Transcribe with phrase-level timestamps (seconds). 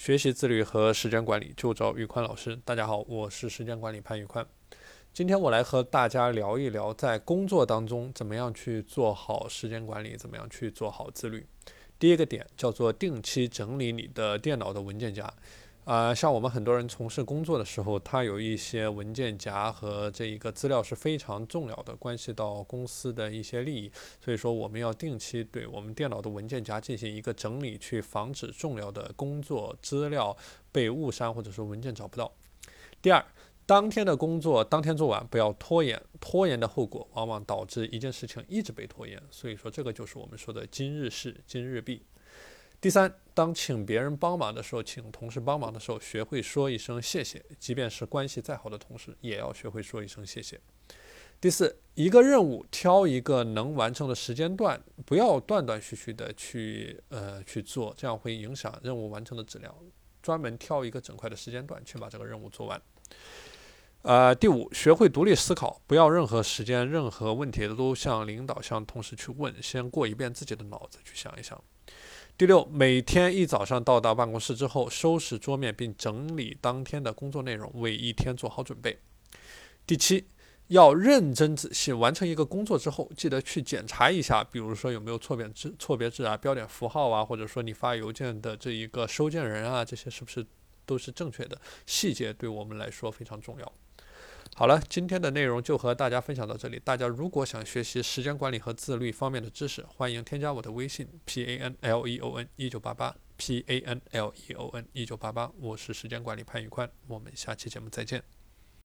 [0.00, 2.58] 学习自律和时间管理就找宇宽老师。
[2.64, 4.46] 大家好，我是时间管理潘宇宽。
[5.12, 11.46] 今天我来和大家聊一聊，在工作当中怎么样去做好时间管理，怎么样去做好自律。
[11.98, 15.30] 第一个点叫做定期整理你的电脑的文件夹。
[15.84, 23.90] 啊，像我们很多人从事工作的时候，它有一些文件夹和这一个资料是非常重要的，关系到公司的一些利益，
[24.22, 30.36] 所以说我们要定期对我们电脑的文件夹进行一个整理，去防止重要的工作资料
[30.70, 32.30] 被误删或者说文件找不到。
[33.02, 33.24] 第二，
[33.66, 42.02] 当天的工作当天做完，不要拖延，拖延的后果往往导致一件事情一直被拖延，所以说这个就是我们说的今日事今日毕。
[42.80, 50.58] 第三，当请别人帮忙的时候，请同事帮忙的时候，学会说一声谢谢，即便是关系再好的同事，也要学会说一声谢谢。
[51.38, 59.74] 第四，一个任务挑一个能完成的时间段，不要断断续续的去呃去做，这样会影响任务完成的质量。
[60.22, 62.80] 专门挑一个整块的时间段去把这个任务做完。
[64.02, 71.62] 呃，第五，学会独立思考，不要任何时间、任何问题都向领导、向同事去问，先过一遍自己的脑子去想一想。
[72.38, 78.98] 第六，每天一早上到达办公室之后，收拾桌面并整理当天的工作内容，为一天做好准备。
[79.86, 80.24] 第七，
[80.68, 90.46] 要认真仔细完成一个工作之后，记得去检查一下，比如说有没有错别字、错别字啊、标点符号啊，或者说你发邮件的这一个收件人啊，这些是不是
[90.90, 91.56] 都是正确的？
[91.86, 93.72] 细节对我们来说非常重要。
[94.56, 96.80] 好了，今天的内容就和大家分享到这里。
[96.84, 104.84] 大家如果想学习时间管理和自律方面的知识，欢迎添加我的微信 p a n l e o n 一九八八 p a n l e o n
[104.92, 108.24] 一九八八，我是时间管理潘宇宽，我们下期节目再见。